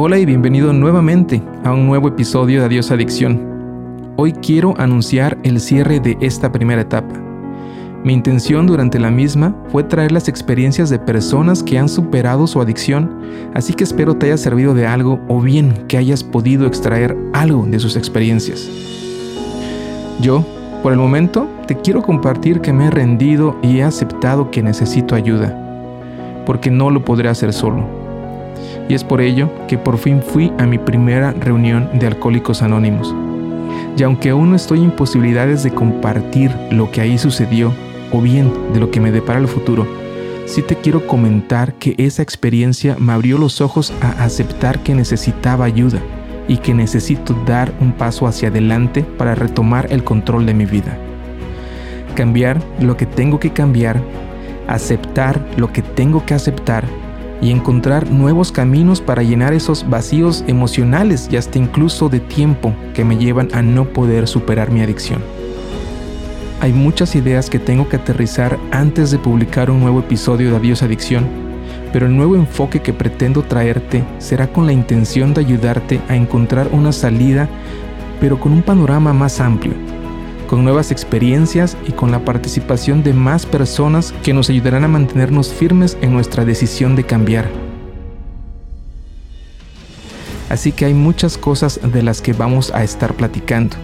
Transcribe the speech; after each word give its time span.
Hola 0.00 0.16
y 0.16 0.24
bienvenido 0.24 0.72
nuevamente 0.72 1.42
a 1.64 1.72
un 1.72 1.88
nuevo 1.88 2.06
episodio 2.06 2.60
de 2.60 2.66
Adiós 2.66 2.92
Adicción. 2.92 4.14
Hoy 4.14 4.32
quiero 4.32 4.74
anunciar 4.78 5.36
el 5.42 5.58
cierre 5.58 5.98
de 5.98 6.16
esta 6.20 6.52
primera 6.52 6.82
etapa. 6.82 7.12
Mi 8.04 8.12
intención 8.12 8.68
durante 8.68 9.00
la 9.00 9.10
misma 9.10 9.56
fue 9.72 9.82
traer 9.82 10.12
las 10.12 10.28
experiencias 10.28 10.88
de 10.88 11.00
personas 11.00 11.64
que 11.64 11.80
han 11.80 11.88
superado 11.88 12.46
su 12.46 12.60
adicción, 12.60 13.10
así 13.54 13.74
que 13.74 13.82
espero 13.82 14.14
te 14.14 14.26
haya 14.26 14.36
servido 14.36 14.72
de 14.72 14.86
algo 14.86 15.18
o 15.26 15.40
bien 15.40 15.72
que 15.88 15.96
hayas 15.96 16.22
podido 16.22 16.68
extraer 16.68 17.16
algo 17.32 17.66
de 17.66 17.80
sus 17.80 17.96
experiencias. 17.96 18.70
Yo, 20.20 20.46
por 20.80 20.92
el 20.92 20.98
momento, 21.00 21.48
te 21.66 21.74
quiero 21.74 22.02
compartir 22.02 22.60
que 22.60 22.72
me 22.72 22.86
he 22.86 22.90
rendido 22.92 23.56
y 23.64 23.78
he 23.78 23.82
aceptado 23.82 24.52
que 24.52 24.62
necesito 24.62 25.16
ayuda, 25.16 25.58
porque 26.46 26.70
no 26.70 26.88
lo 26.88 27.04
podré 27.04 27.28
hacer 27.30 27.52
solo 27.52 27.97
y 28.88 28.94
es 28.94 29.04
por 29.04 29.20
ello 29.20 29.50
que 29.68 29.78
por 29.78 29.98
fin 29.98 30.22
fui 30.22 30.52
a 30.58 30.66
mi 30.66 30.78
primera 30.78 31.32
reunión 31.32 31.88
de 31.98 32.06
Alcohólicos 32.06 32.62
Anónimos. 32.62 33.14
Y 33.96 34.02
aunque 34.02 34.30
aún 34.30 34.50
no 34.50 34.56
estoy 34.56 34.82
en 34.82 34.90
posibilidades 34.90 35.62
de 35.62 35.70
compartir 35.70 36.50
lo 36.70 36.90
que 36.90 37.00
ahí 37.00 37.18
sucedió 37.18 37.72
o 38.12 38.20
bien 38.20 38.50
de 38.72 38.80
lo 38.80 38.90
que 38.90 39.00
me 39.00 39.12
depara 39.12 39.38
el 39.38 39.48
futuro, 39.48 39.86
sí 40.46 40.62
te 40.62 40.76
quiero 40.76 41.06
comentar 41.06 41.74
que 41.74 41.94
esa 41.98 42.22
experiencia 42.22 42.96
me 42.98 43.12
abrió 43.12 43.38
los 43.38 43.60
ojos 43.60 43.92
a 44.00 44.24
aceptar 44.24 44.78
que 44.82 44.94
necesitaba 44.94 45.66
ayuda 45.66 46.00
y 46.46 46.56
que 46.56 46.72
necesito 46.72 47.34
dar 47.46 47.72
un 47.80 47.92
paso 47.92 48.26
hacia 48.26 48.48
adelante 48.48 49.02
para 49.02 49.34
retomar 49.34 49.88
el 49.90 50.02
control 50.02 50.46
de 50.46 50.54
mi 50.54 50.64
vida. 50.64 50.96
Cambiar 52.14 52.60
lo 52.80 52.96
que 52.96 53.04
tengo 53.04 53.38
que 53.38 53.52
cambiar, 53.52 54.00
aceptar 54.66 55.44
lo 55.56 55.72
que 55.72 55.82
tengo 55.82 56.24
que 56.24 56.34
aceptar 56.34 56.84
y 57.40 57.50
encontrar 57.50 58.10
nuevos 58.10 58.52
caminos 58.52 59.00
para 59.00 59.22
llenar 59.22 59.52
esos 59.52 59.88
vacíos 59.88 60.44
emocionales 60.46 61.28
y 61.30 61.36
hasta 61.36 61.58
incluso 61.58 62.08
de 62.08 62.20
tiempo 62.20 62.74
que 62.94 63.04
me 63.04 63.16
llevan 63.16 63.48
a 63.52 63.62
no 63.62 63.84
poder 63.86 64.26
superar 64.26 64.70
mi 64.70 64.80
adicción. 64.80 65.22
Hay 66.60 66.72
muchas 66.72 67.14
ideas 67.14 67.48
que 67.48 67.58
tengo 67.58 67.88
que 67.88 67.96
aterrizar 67.96 68.58
antes 68.72 69.10
de 69.10 69.18
publicar 69.18 69.70
un 69.70 69.80
nuevo 69.80 70.00
episodio 70.00 70.50
de 70.50 70.56
Adiós 70.56 70.82
Adicción, 70.82 71.26
pero 71.92 72.06
el 72.06 72.16
nuevo 72.16 72.34
enfoque 72.34 72.80
que 72.80 72.92
pretendo 72.92 73.42
traerte 73.42 74.04
será 74.18 74.48
con 74.48 74.66
la 74.66 74.72
intención 74.72 75.32
de 75.34 75.40
ayudarte 75.40 76.00
a 76.08 76.16
encontrar 76.16 76.68
una 76.72 76.92
salida, 76.92 77.48
pero 78.20 78.40
con 78.40 78.52
un 78.52 78.62
panorama 78.62 79.12
más 79.12 79.40
amplio 79.40 79.87
con 80.48 80.64
nuevas 80.64 80.90
experiencias 80.90 81.76
y 81.86 81.92
con 81.92 82.10
la 82.10 82.24
participación 82.24 83.04
de 83.04 83.12
más 83.12 83.46
personas 83.46 84.12
que 84.24 84.32
nos 84.32 84.50
ayudarán 84.50 84.82
a 84.82 84.88
mantenernos 84.88 85.52
firmes 85.52 85.96
en 86.00 86.12
nuestra 86.12 86.44
decisión 86.44 86.96
de 86.96 87.04
cambiar. 87.04 87.48
Así 90.48 90.72
que 90.72 90.86
hay 90.86 90.94
muchas 90.94 91.36
cosas 91.36 91.78
de 91.92 92.02
las 92.02 92.22
que 92.22 92.32
vamos 92.32 92.72
a 92.72 92.82
estar 92.82 93.14
platicando. 93.14 93.76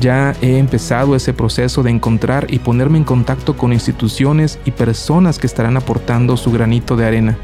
Ya 0.00 0.34
he 0.40 0.58
empezado 0.58 1.14
ese 1.14 1.34
proceso 1.34 1.82
de 1.82 1.90
encontrar 1.90 2.46
y 2.50 2.58
ponerme 2.58 2.98
en 2.98 3.04
contacto 3.04 3.56
con 3.56 3.72
instituciones 3.72 4.58
y 4.64 4.70
personas 4.70 5.38
que 5.38 5.46
estarán 5.46 5.76
aportando 5.76 6.38
su 6.38 6.50
granito 6.50 6.96
de 6.96 7.06
arena. 7.06 7.38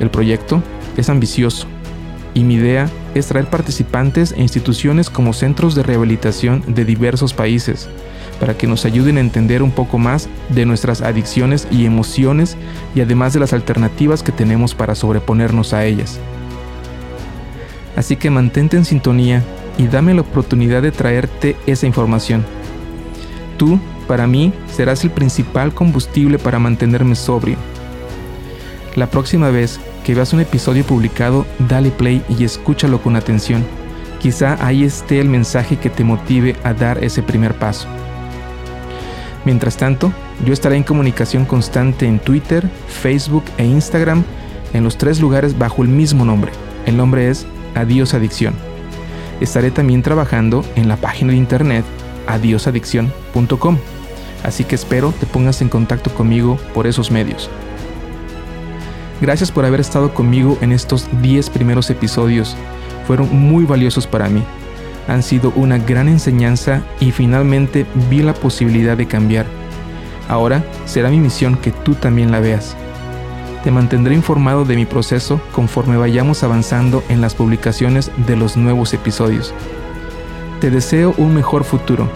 El 0.00 0.10
proyecto 0.10 0.62
es 0.96 1.08
ambicioso 1.08 1.68
y 2.38 2.44
mi 2.44 2.54
idea 2.54 2.88
es 3.16 3.26
traer 3.26 3.46
participantes 3.46 4.30
e 4.30 4.40
instituciones 4.40 5.10
como 5.10 5.32
centros 5.32 5.74
de 5.74 5.82
rehabilitación 5.82 6.62
de 6.68 6.84
diversos 6.84 7.34
países, 7.34 7.88
para 8.38 8.56
que 8.56 8.68
nos 8.68 8.84
ayuden 8.84 9.16
a 9.16 9.20
entender 9.20 9.60
un 9.60 9.72
poco 9.72 9.98
más 9.98 10.28
de 10.48 10.64
nuestras 10.64 11.02
adicciones 11.02 11.66
y 11.72 11.84
emociones 11.84 12.56
y 12.94 13.00
además 13.00 13.32
de 13.32 13.40
las 13.40 13.52
alternativas 13.52 14.22
que 14.22 14.30
tenemos 14.30 14.76
para 14.76 14.94
sobreponernos 14.94 15.72
a 15.72 15.84
ellas. 15.84 16.20
Así 17.96 18.14
que 18.14 18.30
mantente 18.30 18.76
en 18.76 18.84
sintonía 18.84 19.42
y 19.76 19.88
dame 19.88 20.14
la 20.14 20.20
oportunidad 20.20 20.82
de 20.82 20.92
traerte 20.92 21.56
esa 21.66 21.88
información. 21.88 22.44
Tú, 23.56 23.80
para 24.06 24.28
mí, 24.28 24.52
serás 24.72 25.02
el 25.02 25.10
principal 25.10 25.74
combustible 25.74 26.38
para 26.38 26.60
mantenerme 26.60 27.16
sobrio. 27.16 27.56
La 28.94 29.08
próxima 29.08 29.50
vez 29.50 29.80
que 30.08 30.14
veas 30.14 30.32
un 30.32 30.40
episodio 30.40 30.84
publicado, 30.84 31.44
dale 31.68 31.90
play 31.90 32.24
y 32.30 32.42
escúchalo 32.42 33.02
con 33.02 33.14
atención. 33.14 33.62
Quizá 34.18 34.56
ahí 34.66 34.82
esté 34.82 35.20
el 35.20 35.28
mensaje 35.28 35.76
que 35.76 35.90
te 35.90 36.02
motive 36.02 36.56
a 36.64 36.72
dar 36.72 37.04
ese 37.04 37.22
primer 37.22 37.52
paso. 37.52 37.86
Mientras 39.44 39.76
tanto, 39.76 40.10
yo 40.46 40.54
estaré 40.54 40.76
en 40.76 40.82
comunicación 40.82 41.44
constante 41.44 42.06
en 42.06 42.20
Twitter, 42.20 42.70
Facebook 42.86 43.44
e 43.58 43.66
Instagram, 43.66 44.24
en 44.72 44.82
los 44.82 44.96
tres 44.96 45.20
lugares 45.20 45.58
bajo 45.58 45.82
el 45.82 45.88
mismo 45.88 46.24
nombre. 46.24 46.52
El 46.86 46.96
nombre 46.96 47.28
es 47.28 47.46
Adiós 47.74 48.14
Adicción. 48.14 48.54
Estaré 49.42 49.70
también 49.70 50.02
trabajando 50.02 50.64
en 50.74 50.88
la 50.88 50.96
página 50.96 51.32
de 51.32 51.38
internet 51.38 51.84
adiosadicción.com, 52.28 53.76
así 54.42 54.64
que 54.64 54.74
espero 54.74 55.12
te 55.20 55.26
pongas 55.26 55.60
en 55.60 55.68
contacto 55.68 56.14
conmigo 56.14 56.56
por 56.72 56.86
esos 56.86 57.10
medios. 57.10 57.50
Gracias 59.20 59.50
por 59.50 59.64
haber 59.64 59.80
estado 59.80 60.14
conmigo 60.14 60.58
en 60.60 60.70
estos 60.70 61.08
10 61.22 61.50
primeros 61.50 61.90
episodios. 61.90 62.56
Fueron 63.06 63.28
muy 63.36 63.64
valiosos 63.64 64.06
para 64.06 64.28
mí. 64.28 64.42
Han 65.08 65.22
sido 65.22 65.52
una 65.56 65.78
gran 65.78 66.08
enseñanza 66.08 66.82
y 67.00 67.10
finalmente 67.10 67.84
vi 68.08 68.22
la 68.22 68.34
posibilidad 68.34 68.96
de 68.96 69.08
cambiar. 69.08 69.46
Ahora 70.28 70.62
será 70.84 71.10
mi 71.10 71.18
misión 71.18 71.56
que 71.56 71.72
tú 71.72 71.94
también 71.94 72.30
la 72.30 72.38
veas. 72.38 72.76
Te 73.64 73.72
mantendré 73.72 74.14
informado 74.14 74.64
de 74.64 74.76
mi 74.76 74.86
proceso 74.86 75.40
conforme 75.52 75.96
vayamos 75.96 76.44
avanzando 76.44 77.02
en 77.08 77.20
las 77.20 77.34
publicaciones 77.34 78.12
de 78.26 78.36
los 78.36 78.56
nuevos 78.56 78.94
episodios. 78.94 79.52
Te 80.60 80.70
deseo 80.70 81.14
un 81.18 81.34
mejor 81.34 81.64
futuro. 81.64 82.08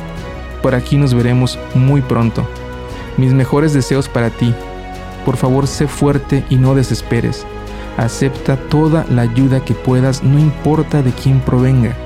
Por 0.62 0.77
aquí 0.77 0.99
nos 0.99 1.15
veremos 1.15 1.59
muy 1.75 2.01
pronto. 2.01 2.47
Mis 3.17 3.32
mejores 3.32 3.73
deseos 3.73 4.09
para 4.09 4.31
ti 4.31 4.55
por 5.25 5.37
favor, 5.37 5.67
sé 5.67 5.87
fuerte 5.87 6.45
y 6.51 6.57
no 6.57 6.75
desesperes. 6.75 7.47
Acepta 7.97 8.57
toda 8.57 9.05
la 9.11 9.23
ayuda 9.23 9.65
que 9.65 9.75
puedas, 9.75 10.23
no 10.23 10.39
importa 10.39 11.03
de 11.03 11.13
quién 11.13 11.41
provenga. 11.41 11.97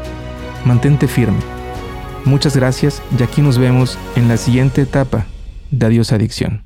Mantente 0.65 1.07
firme. 1.07 1.39
Muchas 2.25 2.57
gracias 2.57 3.03
y 3.19 3.23
aquí 3.23 3.41
nos 3.41 3.57
vemos 3.57 3.99
en 4.17 4.27
la 4.29 4.37
siguiente 4.37 4.83
etapa 4.83 5.27
de 5.71 5.87
Adiós 5.87 6.13
Adicción. 6.13 6.66